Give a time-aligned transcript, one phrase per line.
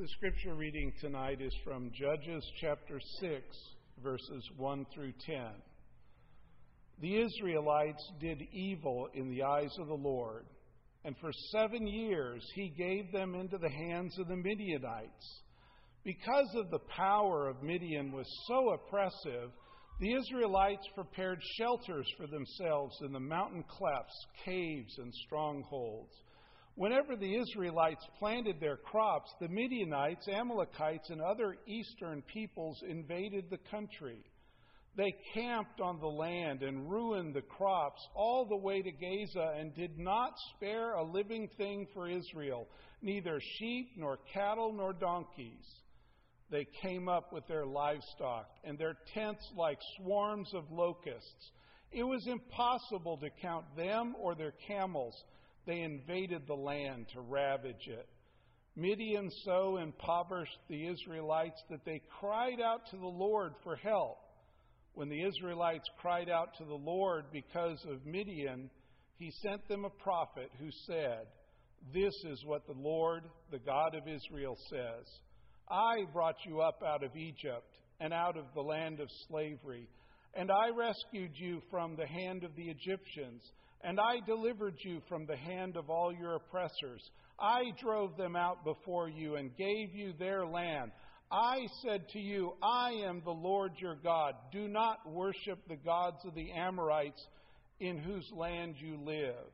[0.00, 3.42] The scripture reading tonight is from Judges chapter 6,
[4.02, 5.36] verses 1 through 10.
[7.02, 10.46] The Israelites did evil in the eyes of the Lord,
[11.04, 15.42] and for seven years he gave them into the hands of the Midianites.
[16.02, 19.50] Because of the power of Midian was so oppressive,
[20.00, 26.14] the Israelites prepared shelters for themselves in the mountain clefts, caves, and strongholds.
[26.80, 33.58] Whenever the Israelites planted their crops, the Midianites, Amalekites, and other eastern peoples invaded the
[33.70, 34.24] country.
[34.96, 39.74] They camped on the land and ruined the crops all the way to Gaza and
[39.74, 42.66] did not spare a living thing for Israel,
[43.02, 45.66] neither sheep nor cattle nor donkeys.
[46.50, 51.50] They came up with their livestock and their tents like swarms of locusts.
[51.92, 55.14] It was impossible to count them or their camels.
[55.70, 58.08] They invaded the land to ravage it.
[58.74, 64.18] Midian so impoverished the Israelites that they cried out to the Lord for help.
[64.94, 68.68] When the Israelites cried out to the Lord because of Midian,
[69.16, 71.26] he sent them a prophet who said,
[71.94, 73.22] This is what the Lord,
[73.52, 75.06] the God of Israel, says.
[75.70, 79.88] I brought you up out of Egypt and out of the land of slavery,
[80.34, 83.44] and I rescued you from the hand of the Egyptians,
[83.82, 87.02] and I delivered you from the hand of all your oppressors.
[87.38, 90.92] I drove them out before you and gave you their land.
[91.32, 94.34] I said to you, I am the Lord your God.
[94.52, 97.24] Do not worship the gods of the Amorites
[97.78, 99.46] in whose land you live.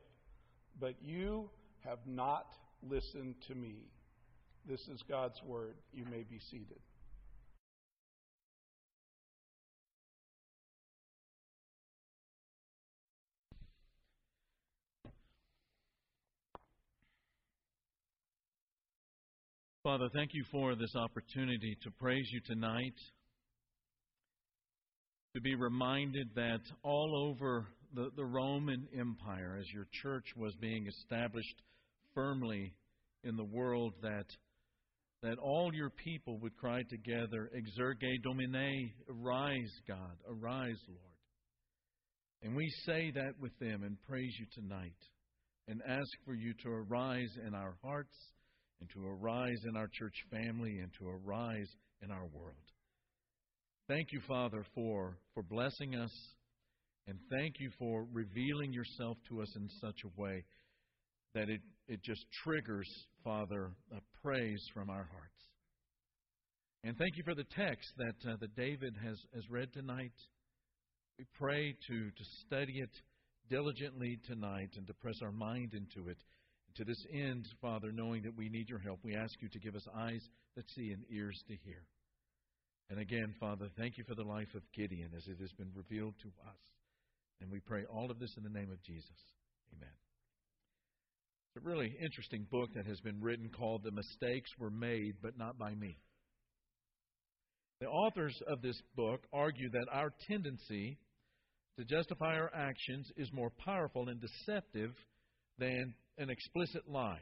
[0.79, 1.49] But you
[1.85, 2.47] have not
[2.83, 3.75] listened to me.
[4.67, 5.75] This is God's word.
[5.93, 6.79] You may be seated.
[19.87, 22.93] Father, thank you for this opportunity to praise you tonight,
[25.33, 30.87] to be reminded that all over the, the Roman Empire, as your church was being
[30.87, 31.61] established
[32.13, 32.73] firmly
[33.23, 34.25] in the world, that
[35.23, 41.17] that all your people would cry together, Exsurge Domine, arise, God, arise, Lord.
[42.43, 44.99] And we say that with them and praise you tonight
[45.69, 48.17] and ask for you to arise in our hearts
[48.79, 51.69] and to arise in our church family and to arise
[52.01, 52.55] in our world.
[53.87, 56.11] Thank you, Father, for, for blessing us,
[57.07, 60.43] and thank you for revealing yourself to us in such a way
[61.33, 62.89] that it, it just triggers,
[63.23, 65.37] Father, a praise from our hearts.
[66.83, 70.13] And thank you for the text that, uh, that David has, has read tonight.
[71.17, 72.91] We pray to, to study it
[73.49, 76.17] diligently tonight and to press our mind into it.
[76.77, 79.75] To this end, Father, knowing that we need your help, we ask you to give
[79.75, 80.21] us eyes
[80.55, 81.81] that see and ears to hear.
[82.91, 86.13] And again, Father, thank you for the life of Gideon as it has been revealed
[86.21, 86.61] to us.
[87.41, 89.17] And we pray all of this in the name of Jesus.
[89.75, 89.89] Amen
[91.55, 95.37] It's a really interesting book that has been written called The Mistakes Were Made, but
[95.37, 95.97] Not by Me.
[97.81, 100.99] The authors of this book argue that our tendency
[101.79, 104.93] to justify our actions is more powerful and deceptive
[105.59, 107.21] than an explicit lie.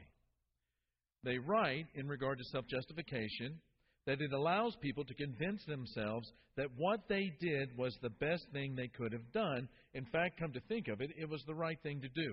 [1.24, 3.60] They write, in regard to self justification,
[4.06, 8.74] that it allows people to convince themselves that what they did was the best thing
[8.74, 9.68] they could have done.
[9.94, 12.32] In fact, come to think of it, it was the right thing to do.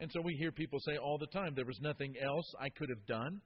[0.00, 2.88] And so we hear people say all the time, there was nothing else I could
[2.90, 3.40] have done.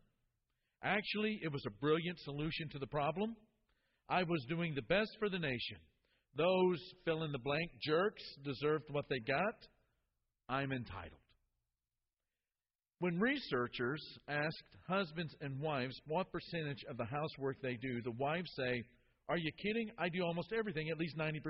[0.82, 3.36] Actually, it was a brilliant solution to the problem.
[4.08, 5.78] I was doing the best for the nation.
[6.36, 9.54] Those fill in the blank jerks deserved what they got.
[10.48, 11.21] I'm entitled.
[13.02, 18.48] When researchers asked husbands and wives what percentage of the housework they do, the wives
[18.56, 18.84] say,
[19.28, 19.90] Are you kidding?
[19.98, 21.40] I do almost everything, at least 90%.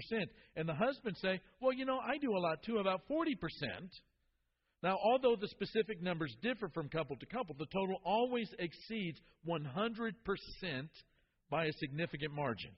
[0.57, 3.37] And the husbands say, Well, you know, I do a lot too, about 40%.
[4.83, 10.15] Now, although the specific numbers differ from couple to couple, the total always exceeds 100%
[11.51, 12.71] by a significant margin.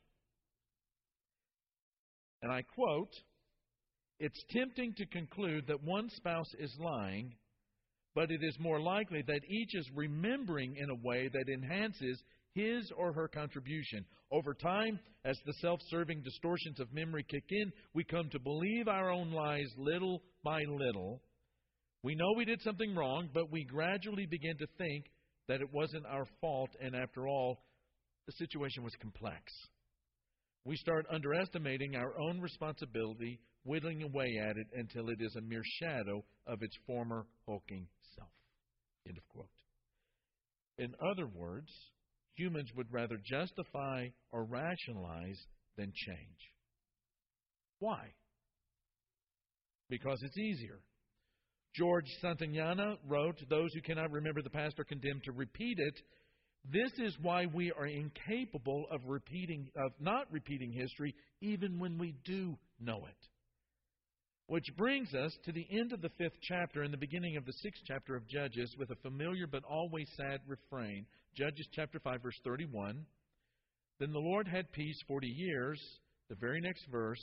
[2.42, 3.12] And I quote
[4.18, 7.36] It's tempting to conclude that one spouse is lying,
[8.14, 12.22] but it is more likely that each is remembering in a way that enhances
[12.54, 14.04] his or her contribution.
[14.30, 18.88] Over time, as the self serving distortions of memory kick in, we come to believe
[18.88, 21.20] our own lies little by little
[22.04, 25.06] we know we did something wrong, but we gradually begin to think
[25.48, 27.64] that it wasn't our fault, and after all,
[28.26, 29.40] the situation was complex.
[30.66, 35.62] We start underestimating our own responsibility, whittling away at it until it is a mere
[35.80, 37.86] shadow of its former hulking.
[39.06, 39.48] End of quote.
[40.78, 41.70] In other words,
[42.34, 45.38] humans would rather justify or rationalize
[45.76, 46.52] than change.
[47.78, 48.12] Why?
[49.88, 50.80] Because it's easier.
[51.74, 56.00] George Santayana wrote, Those who cannot remember the past are condemned to repeat it.
[56.72, 62.14] This is why we are incapable of repeating of not repeating history even when we
[62.24, 63.28] do know it.
[64.46, 67.52] Which brings us to the end of the fifth chapter and the beginning of the
[67.62, 71.06] sixth chapter of Judges with a familiar but always sad refrain.
[71.34, 73.06] Judges chapter 5, verse 31.
[74.00, 75.80] Then the Lord had peace 40 years.
[76.28, 77.22] The very next verse,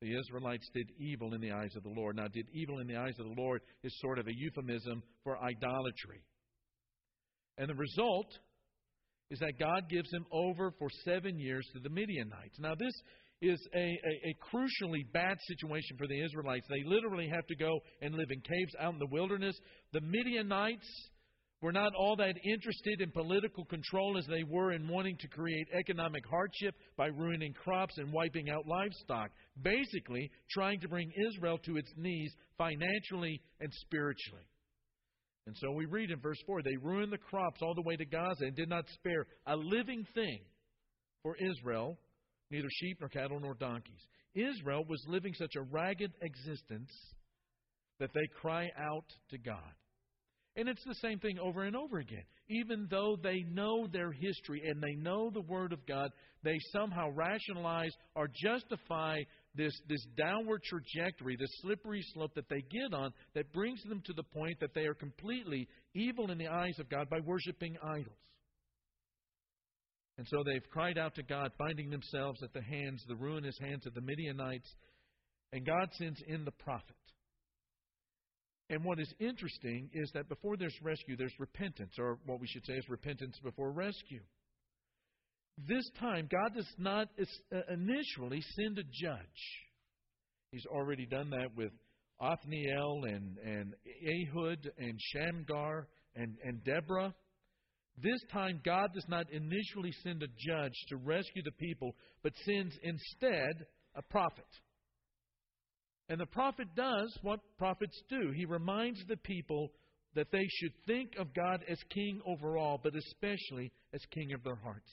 [0.00, 2.16] the Israelites did evil in the eyes of the Lord.
[2.16, 5.36] Now, did evil in the eyes of the Lord is sort of a euphemism for
[5.38, 6.24] idolatry.
[7.58, 8.32] And the result
[9.30, 12.58] is that God gives them over for seven years to the Midianites.
[12.58, 12.94] Now, this
[13.42, 16.66] is a, a, a, crucially bad situation for the Israelites.
[16.68, 19.56] They literally have to go and live in caves out in the wilderness.
[19.92, 20.86] The Midianites
[21.62, 25.66] were not all that interested in political control as they were in wanting to create
[25.78, 29.30] economic hardship by ruining crops and wiping out livestock.
[29.62, 34.44] Basically, trying to bring Israel to its knees financially and spiritually.
[35.46, 38.04] And so we read in verse 4 they ruined the crops all the way to
[38.04, 40.40] Gaza and did not spare a living thing
[41.22, 41.98] for Israel
[42.50, 44.00] neither sheep nor cattle nor donkeys.
[44.34, 46.90] Israel was living such a ragged existence
[47.98, 49.74] that they cry out to God.
[50.56, 52.24] And it's the same thing over and over again.
[52.48, 56.10] Even though they know their history and they know the Word of God,
[56.42, 59.20] they somehow rationalize or justify
[59.54, 64.12] this, this downward trajectory, this slippery slope that they get on that brings them to
[64.12, 68.18] the point that they are completely evil in the eyes of God by worshiping idols.
[70.20, 73.86] And so they've cried out to God, finding themselves at the hands, the ruinous hands
[73.86, 74.68] of the Midianites.
[75.54, 76.84] And God sends in the prophet.
[78.68, 82.66] And what is interesting is that before there's rescue, there's repentance, or what we should
[82.66, 84.20] say is repentance before rescue.
[85.66, 89.42] This time, God does not uh, initially send a judge.
[90.52, 91.72] He's already done that with
[92.20, 93.74] Othniel and, and
[94.06, 97.14] Ehud and Shamgar and, and Deborah.
[98.02, 102.74] This time, God does not initially send a judge to rescue the people, but sends
[102.82, 104.46] instead a prophet.
[106.08, 109.70] And the prophet does what prophets do he reminds the people
[110.14, 114.42] that they should think of God as king over all, but especially as king of
[114.42, 114.90] their hearts.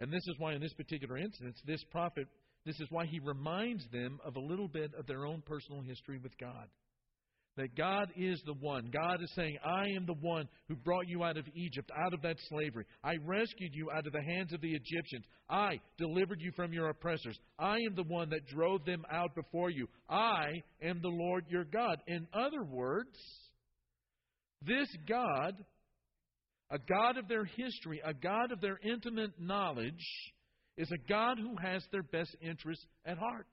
[0.00, 2.28] And this is why, in this particular instance, this prophet,
[2.66, 6.18] this is why he reminds them of a little bit of their own personal history
[6.22, 6.68] with God.
[7.58, 8.88] That God is the one.
[8.92, 12.22] God is saying, I am the one who brought you out of Egypt, out of
[12.22, 12.84] that slavery.
[13.02, 15.24] I rescued you out of the hands of the Egyptians.
[15.50, 17.36] I delivered you from your oppressors.
[17.58, 19.88] I am the one that drove them out before you.
[20.08, 21.98] I am the Lord your God.
[22.06, 23.18] In other words,
[24.64, 25.56] this God,
[26.70, 30.06] a God of their history, a God of their intimate knowledge,
[30.76, 33.48] is a God who has their best interests at heart.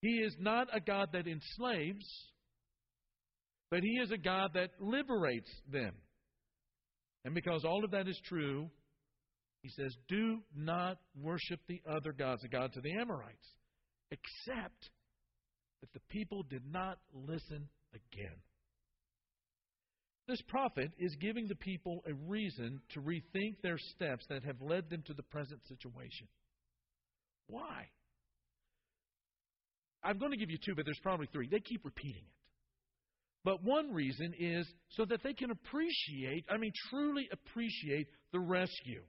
[0.00, 2.06] He is not a God that enslaves,
[3.70, 5.92] but He is a God that liberates them.
[7.24, 8.70] And because all of that is true,
[9.62, 13.54] He says, Do not worship the other gods, the gods of the Amorites,
[14.10, 14.90] except
[15.80, 18.36] that the people did not listen again.
[20.28, 24.90] This prophet is giving the people a reason to rethink their steps that have led
[24.90, 26.28] them to the present situation.
[27.46, 27.86] Why?
[30.02, 31.48] I'm going to give you two, but there's probably three.
[31.48, 32.38] They keep repeating it.
[33.44, 39.02] But one reason is so that they can appreciate, I mean, truly appreciate the rescue.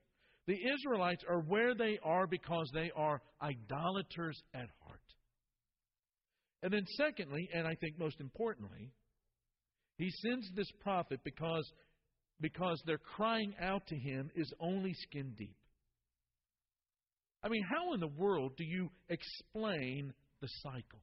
[0.48, 5.00] The Israelites are where they are because they are idolaters at heart.
[6.64, 8.92] And then, secondly, and I think most importantly,
[9.98, 11.70] he sends this prophet because,
[12.42, 15.56] because their crying out to him is only skin deep.
[17.44, 21.02] I mean, how in the world do you explain the cycle.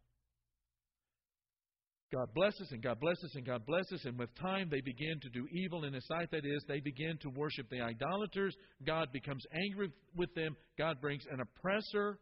[2.13, 5.47] God blesses and God blesses and God blesses, and with time they begin to do
[5.51, 6.31] evil in His sight.
[6.31, 8.55] That is, they begin to worship the idolaters.
[8.87, 10.57] God becomes angry with them.
[10.79, 12.19] God brings an oppressor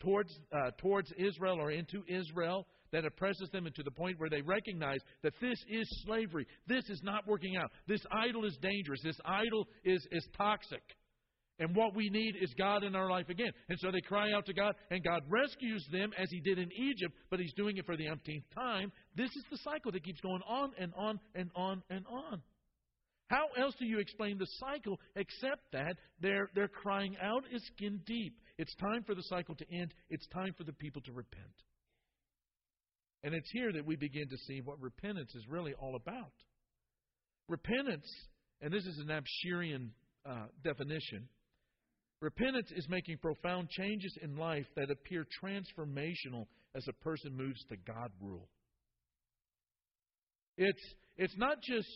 [0.00, 4.30] towards, uh, towards Israel or into Israel that oppresses them and to the point where
[4.30, 6.46] they recognize that this is slavery.
[6.68, 7.70] This is not working out.
[7.88, 9.00] This idol is dangerous.
[9.02, 10.82] This idol is, is toxic.
[11.58, 13.50] And what we need is God in our life again.
[13.68, 16.70] And so they cry out to God, and God rescues them as He did in
[16.72, 18.92] Egypt, but He's doing it for the umpteenth time.
[19.14, 22.42] This is the cycle that keeps going on and on and on and on.
[23.28, 28.00] How else do you explain the cycle except that their, their crying out is skin
[28.06, 28.38] deep?
[28.58, 31.44] It's time for the cycle to end, it's time for the people to repent.
[33.24, 36.32] And it's here that we begin to see what repentance is really all about.
[37.48, 38.06] Repentance
[38.60, 39.88] and this is an Abshirian
[40.24, 41.28] uh, definition,
[42.20, 47.76] repentance is making profound changes in life that appear transformational as a person moves to
[47.76, 48.48] God rule.
[50.56, 51.88] It's, it's not just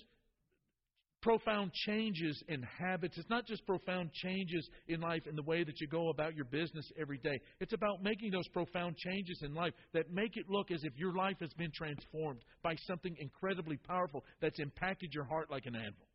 [1.23, 3.17] profound changes in habits.
[3.19, 6.47] It's not just profound changes in life in the way that you go about your
[6.47, 7.39] business every day.
[7.61, 11.15] It's about making those profound changes in life that make it look as if your
[11.15, 16.07] life has been transformed by something incredibly powerful that's impacted your heart like an anvil.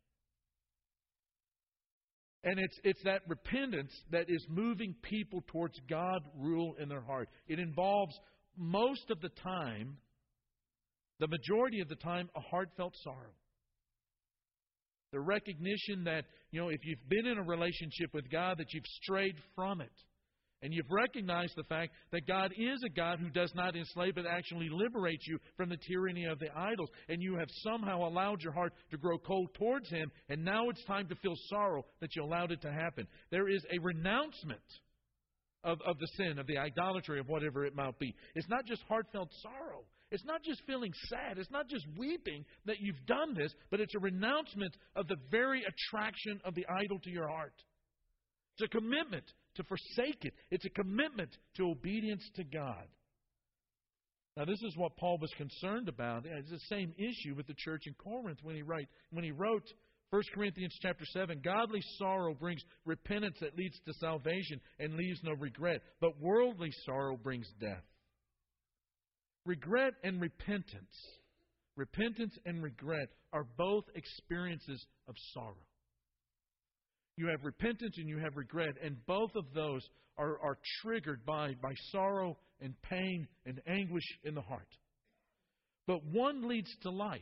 [2.46, 7.28] And it's, it's that repentance that is moving people towards God rule in their heart.
[7.48, 8.14] It involves
[8.56, 9.96] most of the time,
[11.18, 13.34] the majority of the time, a heartfelt sorrow.
[15.12, 18.86] The recognition that, you know, if you've been in a relationship with God, that you've
[19.02, 19.92] strayed from it.
[20.62, 24.26] And you've recognized the fact that God is a God who does not enslave, but
[24.26, 26.88] actually liberates you from the tyranny of the idols.
[27.08, 30.84] And you have somehow allowed your heart to grow cold towards Him, and now it's
[30.84, 33.06] time to feel sorrow that you allowed it to happen.
[33.30, 34.60] There is a renouncement
[35.62, 38.14] of, of the sin, of the idolatry, of whatever it might be.
[38.34, 41.36] It's not just heartfelt sorrow, it's not just feeling sad.
[41.36, 45.64] It's not just weeping that you've done this, but it's a renouncement of the very
[45.64, 47.54] attraction of the idol to your heart.
[48.56, 49.24] It's a commitment
[49.56, 52.86] to forsake it, it's a commitment to obedience to God.
[54.36, 56.24] Now, this is what Paul was concerned about.
[56.26, 59.64] It's the same issue with the church in Corinth when he, write, when he wrote
[60.10, 65.32] 1 Corinthians chapter 7 Godly sorrow brings repentance that leads to salvation and leaves no
[65.32, 67.82] regret, but worldly sorrow brings death.
[69.46, 70.94] Regret and repentance,
[71.76, 75.54] repentance and regret are both experiences of sorrow.
[77.16, 79.82] You have repentance and you have regret, and both of those
[80.18, 84.68] are, are triggered by, by sorrow and pain and anguish in the heart.
[85.86, 87.20] But one leads to life,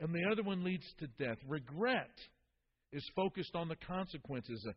[0.00, 1.38] and the other one leads to death.
[1.46, 2.10] Regret
[2.92, 4.72] is focused on the consequences uh,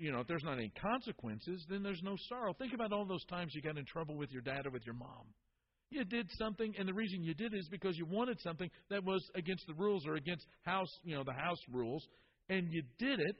[0.00, 2.52] you know, if there's not any consequences, then there's no sorrow.
[2.54, 4.94] Think about all those times you got in trouble with your dad or with your
[4.94, 5.26] mom.
[5.90, 9.04] You did something, and the reason you did it is because you wanted something that
[9.04, 12.06] was against the rules or against house, you know, the house rules,
[12.48, 13.36] and you did it.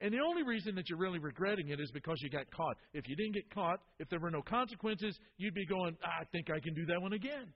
[0.00, 2.76] And the only reason that you're really regretting it is because you got caught.
[2.92, 6.24] If you didn't get caught, if there were no consequences, you'd be going, ah, I
[6.32, 7.52] think I can do that one again.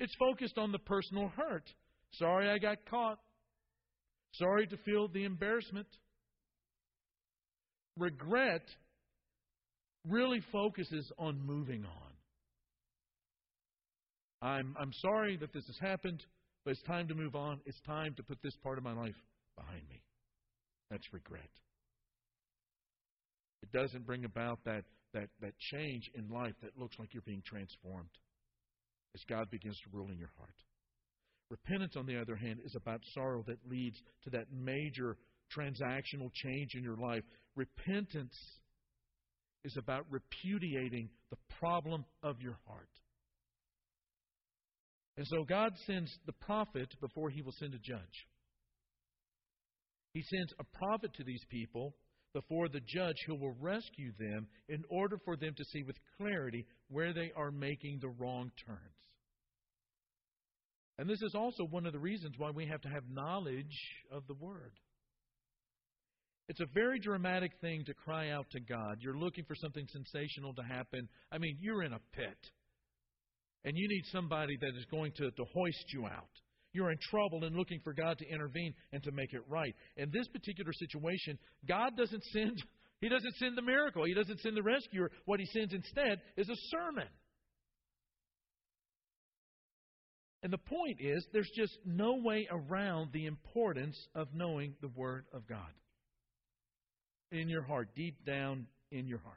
[0.00, 1.68] It's focused on the personal hurt.
[2.12, 3.18] Sorry I got caught.
[4.32, 5.86] Sorry to feel the embarrassment
[7.96, 8.62] regret
[10.08, 12.04] really focuses on moving on.
[14.42, 16.22] I'm, I'm sorry that this has happened,
[16.64, 17.60] but it's time to move on.
[17.66, 19.16] It's time to put this part of my life
[19.56, 20.02] behind me.
[20.90, 21.50] That's regret.
[23.62, 27.42] It doesn't bring about that, that, that change in life that looks like you're being
[27.46, 28.10] transformed
[29.14, 30.54] as God begins to rule in your heart.
[31.50, 35.16] Repentance, on the other hand, is about sorrow that leads to that major
[35.56, 37.22] transactional change in your life.
[37.54, 38.36] Repentance
[39.64, 42.88] is about repudiating the problem of your heart.
[45.16, 48.26] And so God sends the prophet before he will send a judge.
[50.12, 51.94] He sends a prophet to these people
[52.32, 56.66] before the judge who will rescue them in order for them to see with clarity
[56.88, 58.78] where they are making the wrong turns.
[60.98, 63.76] And this is also one of the reasons why we have to have knowledge
[64.12, 64.72] of the Word.
[66.48, 68.98] It's a very dramatic thing to cry out to God.
[69.00, 71.08] You're looking for something sensational to happen.
[71.32, 72.38] I mean, you're in a pit.
[73.64, 76.28] And you need somebody that is going to, to hoist you out.
[76.72, 79.74] You're in trouble and looking for God to intervene and to make it right.
[79.96, 82.62] In this particular situation, God doesn't send
[83.00, 84.04] He doesn't send the miracle.
[84.04, 85.10] He doesn't send the rescuer.
[85.26, 87.08] What he sends instead is a sermon.
[90.42, 95.26] And the point is, there's just no way around the importance of knowing the Word
[95.34, 95.72] of God
[97.30, 99.36] in your heart, deep down in your heart.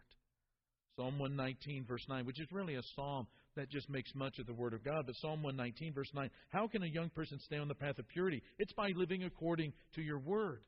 [0.96, 4.54] Psalm 119, verse 9, which is really a psalm that just makes much of the
[4.54, 5.04] Word of God.
[5.06, 8.08] But Psalm 119, verse 9, how can a young person stay on the path of
[8.08, 8.42] purity?
[8.58, 10.62] It's by living according to your Word.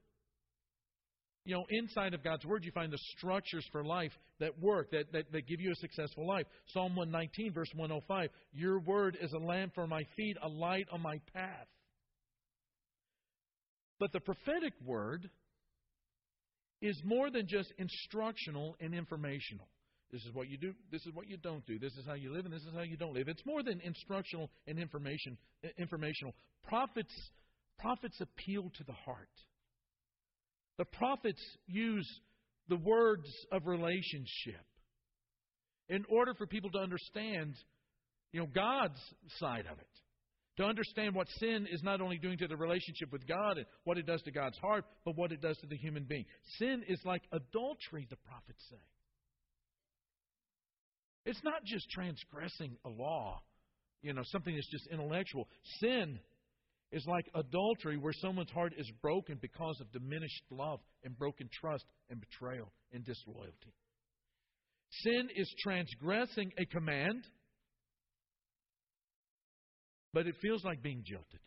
[1.46, 5.12] You know, inside of God's Word, you find the structures for life that work, that,
[5.14, 6.46] that, that give you a successful life.
[6.74, 11.02] Psalm 119, verse 105, Your Word is a lamp for my feet, a light on
[11.02, 11.68] my path.
[14.00, 15.30] But the prophetic Word
[16.82, 19.68] is more than just instructional and informational.
[20.12, 20.74] This is what you do.
[20.92, 21.78] This is what you don't do.
[21.78, 23.28] This is how you live, and this is how you don't live.
[23.28, 25.38] It's more than instructional and information.
[25.78, 26.34] Informational.
[26.68, 27.14] Prophets,
[27.78, 29.30] prophets appeal to the heart.
[30.78, 32.08] The prophets use
[32.70, 34.66] the words of relationship
[35.90, 37.56] in order for people to understand,
[38.32, 39.00] you know, God's
[39.40, 39.88] side of it
[40.60, 43.98] To understand what sin is not only doing to the relationship with God and what
[43.98, 46.26] it does to God's heart, but what it does to the human being.
[46.58, 48.78] Sin is like adultery, the prophets say.
[51.26, 53.42] It's not just transgressing a law,
[54.02, 55.48] you know, something that's just intellectual.
[55.80, 56.20] Sin
[56.92, 61.86] is like adultery where someone's heart is broken because of diminished love and broken trust
[62.10, 63.74] and betrayal and disloyalty.
[65.04, 67.24] Sin is transgressing a command,
[70.14, 71.40] but it feels like being jilted.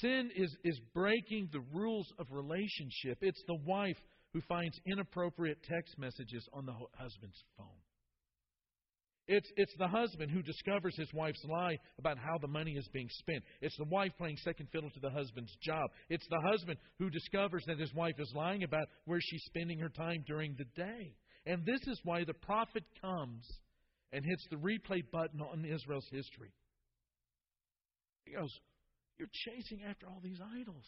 [0.00, 3.18] Sin is, is breaking the rules of relationship.
[3.20, 3.98] It's the wife
[4.32, 7.82] who finds inappropriate text messages on the husband's phone.
[9.28, 13.08] It's, it's the husband who discovers his wife's lie about how the money is being
[13.10, 13.44] spent.
[13.60, 15.90] It's the wife playing second fiddle to the husband's job.
[16.08, 19.90] It's the husband who discovers that his wife is lying about where she's spending her
[19.90, 21.14] time during the day.
[21.46, 23.46] And this is why the prophet comes
[24.12, 26.52] and hits the replay button on Israel's history.
[28.24, 28.50] He goes,
[29.18, 30.84] You're chasing after all these idols.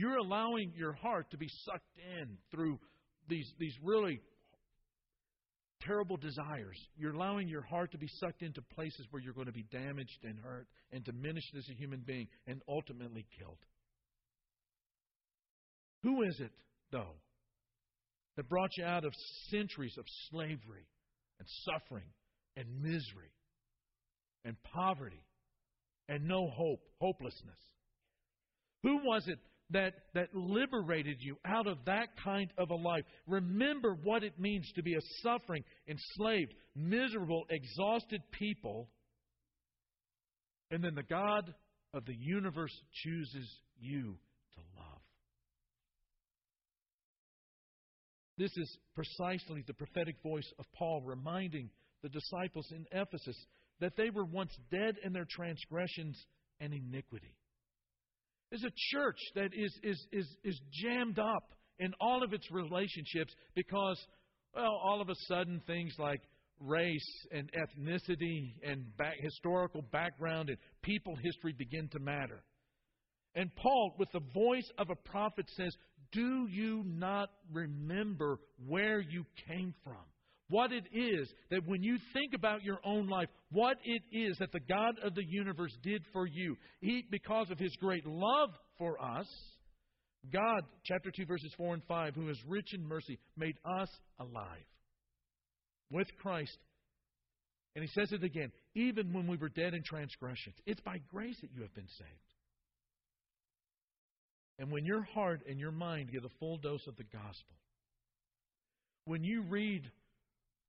[0.00, 2.78] You're allowing your heart to be sucked in through
[3.28, 4.18] these, these really
[5.82, 6.78] terrible desires.
[6.96, 10.24] You're allowing your heart to be sucked into places where you're going to be damaged
[10.24, 13.58] and hurt and diminished as a human being and ultimately killed.
[16.02, 16.52] Who is it,
[16.90, 17.16] though,
[18.38, 19.12] that brought you out of
[19.50, 20.86] centuries of slavery
[21.38, 22.08] and suffering
[22.56, 23.34] and misery
[24.46, 25.22] and poverty
[26.08, 27.58] and no hope, hopelessness?
[28.82, 29.38] Who was it
[29.70, 33.04] that, that liberated you out of that kind of a life.
[33.26, 38.88] Remember what it means to be a suffering, enslaved, miserable, exhausted people.
[40.70, 41.54] And then the God
[41.94, 43.48] of the universe chooses
[43.78, 44.16] you
[44.54, 45.00] to love.
[48.38, 51.70] This is precisely the prophetic voice of Paul reminding
[52.02, 53.36] the disciples in Ephesus
[53.80, 56.16] that they were once dead in their transgressions
[56.60, 57.34] and iniquity
[58.52, 63.32] is a church that is, is, is, is jammed up in all of its relationships
[63.54, 63.98] because,
[64.54, 66.20] well, all of a sudden things like
[66.60, 72.42] race and ethnicity and back, historical background and people history begin to matter.
[73.34, 75.74] And Paul, with the voice of a prophet, says,
[76.12, 80.04] Do you not remember where you came from?
[80.50, 84.52] What it is that when you think about your own life, what it is that
[84.52, 86.56] the God of the universe did for you.
[86.80, 89.26] He, because of his great love for us,
[90.30, 94.66] God, chapter 2, verses 4 and 5, who is rich in mercy, made us alive
[95.90, 96.58] with Christ.
[97.74, 100.56] And he says it again, even when we were dead in transgressions.
[100.66, 102.10] It's by grace that you have been saved.
[104.58, 107.56] And when your heart and your mind get a full dose of the gospel,
[109.06, 109.90] when you read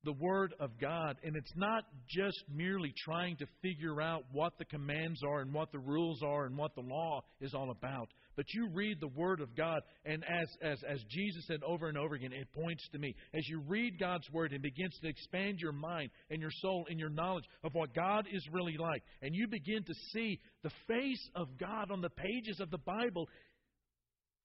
[0.04, 1.16] the Word of God.
[1.22, 5.72] And it's not just merely trying to figure out what the commands are and what
[5.72, 8.08] the rules are and what the law is all about.
[8.36, 11.98] But you read the Word of God, and as, as, as Jesus said over and
[11.98, 13.14] over again, it points to me.
[13.34, 16.98] As you read God's Word, it begins to expand your mind and your soul and
[16.98, 19.02] your knowledge of what God is really like.
[19.20, 23.28] And you begin to see the face of God on the pages of the Bible.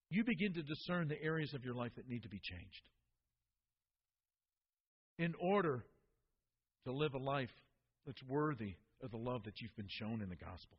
[0.10, 2.82] You begin to discern the areas of your life that need to be changed
[5.17, 5.84] in order
[6.86, 7.49] to live a life
[8.06, 10.77] that's worthy of the love that you've been shown in the gospel.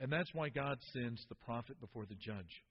[0.00, 2.64] And that's why God sends the prophet before the judge.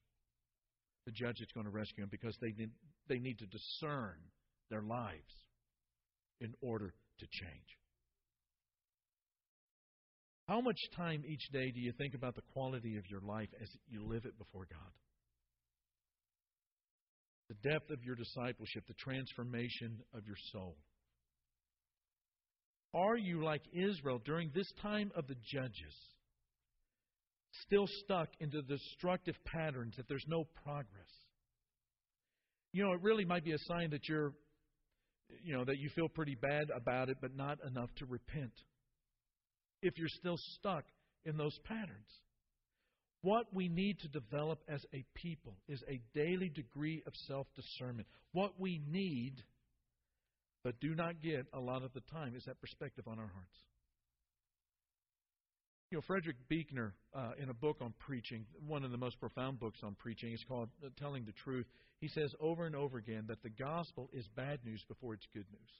[1.05, 2.71] The judge is going to rescue him because they need,
[3.07, 4.15] they need to discern
[4.69, 5.33] their lives
[6.39, 7.77] in order to change.
[10.47, 13.69] How much time each day do you think about the quality of your life as
[13.89, 14.91] you live it before God?
[17.61, 20.75] The depth of your discipleship, the transformation of your soul?
[22.93, 25.93] Are you like Israel during this time of the judges,
[27.65, 31.09] still stuck into destructive patterns that there's no progress?
[32.73, 34.33] You know, it really might be a sign that you're,
[35.43, 38.53] you know, that you feel pretty bad about it, but not enough to repent.
[39.81, 40.85] If you're still stuck
[41.25, 42.09] in those patterns.
[43.27, 48.07] What we need to develop as a people is a daily degree of self discernment.
[48.31, 49.43] What we need,
[50.63, 53.57] but do not get a lot of the time, is that perspective on our hearts.
[55.91, 59.59] You know, Frederick Buechner, uh, in a book on preaching, one of the most profound
[59.59, 61.65] books on preaching, is called uh, Telling the Truth.
[61.99, 65.47] He says over and over again that the gospel is bad news before it's good
[65.51, 65.71] news.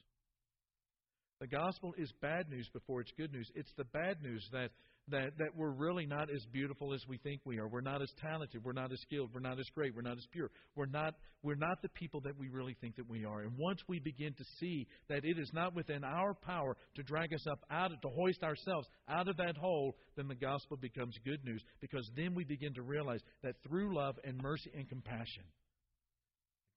[1.40, 3.50] The gospel is bad news before it's good news.
[3.54, 4.68] It's the bad news that
[5.10, 7.68] that, that we're really not as beautiful as we think we are.
[7.68, 8.64] We're not as talented.
[8.64, 9.30] We're not as skilled.
[9.32, 9.94] We're not as great.
[9.94, 10.50] We're not as pure.
[10.76, 13.40] We're not, we're not the people that we really think that we are.
[13.40, 17.32] And once we begin to see that it is not within our power to drag
[17.32, 21.14] us up out of, to hoist ourselves out of that hole, then the gospel becomes
[21.24, 25.44] good news because then we begin to realize that through love and mercy and compassion,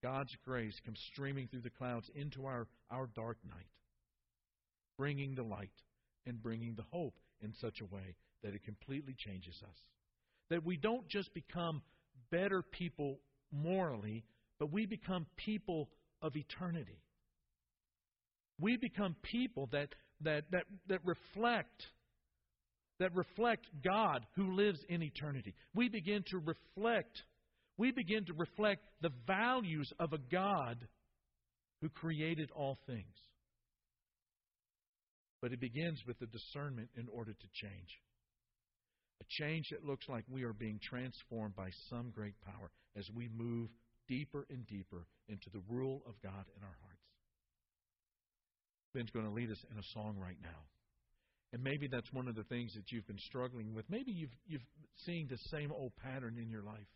[0.04, 3.70] God's grace comes streaming through the clouds into our, our dark night,
[4.98, 5.70] bringing the light
[6.26, 7.13] and bringing the hope
[7.52, 9.78] in such a way that it completely changes us.
[10.50, 11.82] That we don't just become
[12.32, 13.20] better people
[13.52, 14.24] morally,
[14.60, 15.90] but we become people
[16.22, 17.02] of eternity.
[18.60, 19.90] We become people that,
[20.22, 21.84] that, that, that reflect
[23.00, 25.56] that reflect God who lives in eternity.
[25.74, 27.24] We begin to reflect
[27.78, 30.88] we begin to reflect the values of a God
[31.82, 33.16] who created all things.
[35.41, 38.01] But it begins with the discernment in order to change.
[39.21, 43.30] A change that looks like we are being transformed by some great power as we
[43.34, 43.69] move
[44.08, 47.06] deeper and deeper into the rule of God in our hearts.
[48.93, 50.65] Ben's going to lead us in a song right now.
[51.54, 53.86] And maybe that's one of the things that you've been struggling with.
[53.89, 54.65] Maybe you've, you've
[55.06, 56.91] seen the same old pattern in your life.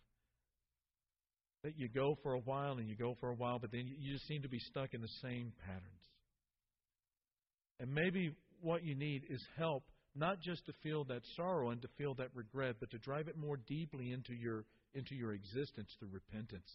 [1.63, 4.13] That you go for a while and you go for a while, but then you
[4.13, 6.03] just seem to be stuck in the same patterns.
[7.79, 9.83] And maybe what you need is help,
[10.15, 13.37] not just to feel that sorrow and to feel that regret, but to drive it
[13.37, 16.71] more deeply into your, into your existence through repentance,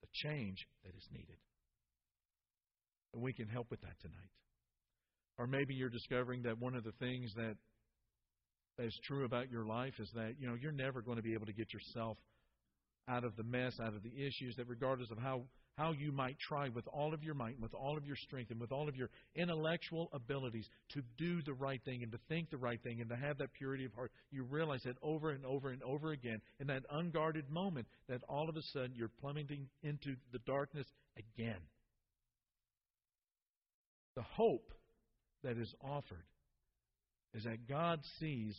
[0.00, 1.36] the change that is needed.
[3.14, 4.30] And we can help with that tonight.
[5.38, 7.56] Or maybe you're discovering that one of the things that
[8.78, 11.46] is true about your life is that, you know, you're never going to be able
[11.46, 12.18] to get yourself
[13.08, 15.44] out of the mess, out of the issues, that regardless of how
[15.76, 18.60] how you might try with all of your might, with all of your strength, and
[18.60, 22.56] with all of your intellectual abilities to do the right thing and to think the
[22.56, 25.70] right thing and to have that purity of heart, you realize that over and over
[25.70, 30.16] and over again in that unguarded moment that all of a sudden you're plummeting into
[30.32, 30.86] the darkness
[31.18, 31.60] again.
[34.14, 34.72] The hope
[35.44, 36.24] that is offered
[37.34, 38.56] is that God sees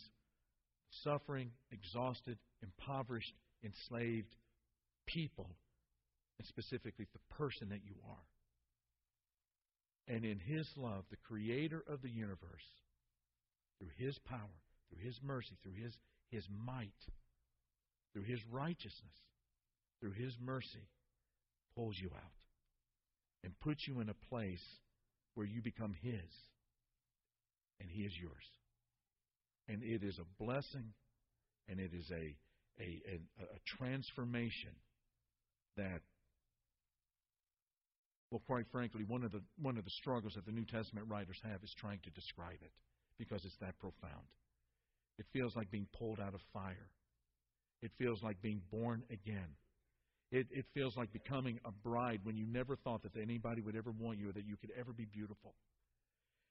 [1.02, 4.34] suffering, exhausted, impoverished, enslaved
[5.06, 5.50] people
[6.38, 8.26] and specifically the person that you are.
[10.14, 12.64] And in His love, the Creator of the universe,
[13.78, 15.92] through His power, through His mercy, through His,
[16.30, 16.90] His might,
[18.12, 19.18] through His righteousness,
[20.00, 20.88] through His mercy,
[21.76, 22.32] pulls you out
[23.44, 24.64] and puts you in a place
[25.34, 26.30] where you become His
[27.80, 28.44] and He is yours.
[29.68, 30.94] And it is a blessing
[31.68, 32.34] and it is a,
[32.80, 34.72] a, a, a transformation
[35.76, 36.00] that
[38.30, 41.38] well, quite frankly, one of the one of the struggles that the New Testament writers
[41.44, 42.72] have is trying to describe it
[43.18, 44.28] because it's that profound.
[45.18, 46.90] It feels like being pulled out of fire.
[47.82, 49.56] It feels like being born again.
[50.30, 53.90] It, it feels like becoming a bride when you never thought that anybody would ever
[53.90, 55.54] want you or that you could ever be beautiful.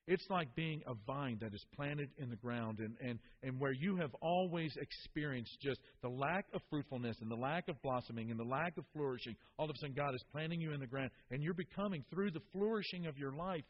[0.07, 3.73] It's like being a vine that is planted in the ground and, and, and where
[3.73, 8.39] you have always experienced just the lack of fruitfulness and the lack of blossoming and
[8.39, 9.35] the lack of flourishing.
[9.59, 12.31] All of a sudden, God is planting you in the ground, and you're becoming, through
[12.31, 13.65] the flourishing of your life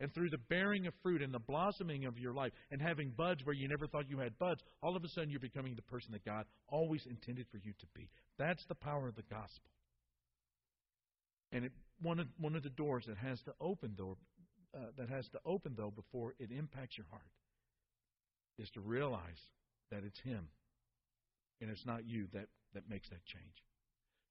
[0.00, 3.44] and through the bearing of fruit and the blossoming of your life and having buds
[3.44, 6.10] where you never thought you had buds, all of a sudden you're becoming the person
[6.12, 8.08] that God always intended for you to be.
[8.38, 9.70] That's the power of the gospel.
[11.52, 14.16] And it, one, of, one of the doors that has to open, though,
[14.74, 17.22] uh, that has to open, though, before it impacts your heart,
[18.58, 19.40] is to realize
[19.90, 20.48] that it's Him
[21.60, 23.62] and it's not you that, that makes that change.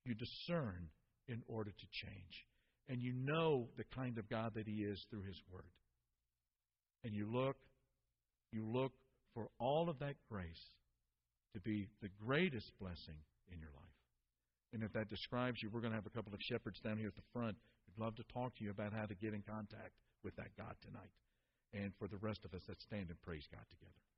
[0.05, 0.89] You discern
[1.27, 2.45] in order to change.
[2.89, 5.63] And you know the kind of God that He is through His Word.
[7.03, 7.55] And you look,
[8.51, 8.91] you look
[9.33, 10.61] for all of that grace
[11.53, 13.19] to be the greatest blessing
[13.51, 13.81] in your life.
[14.73, 17.07] And if that describes you, we're going to have a couple of shepherds down here
[17.07, 19.91] at the front who'd love to talk to you about how to get in contact
[20.23, 21.11] with that God tonight.
[21.73, 24.10] And for the rest of us, let's stand and praise God together.